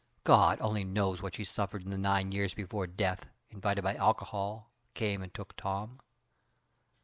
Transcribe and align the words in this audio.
God 0.23 0.57
only 0.61 0.83
knows 0.83 1.21
what 1.21 1.35
she 1.35 1.43
suffered 1.43 1.83
in 1.83 1.91
the 1.91 1.97
nine 1.99 2.31
years 2.31 2.55
before 2.55 2.87
death, 2.87 3.27
invited 3.51 3.83
by 3.83 3.93
alcohol, 3.97 4.71
came 4.95 5.21
and 5.21 5.31
took 5.31 5.55
Tom. 5.55 5.99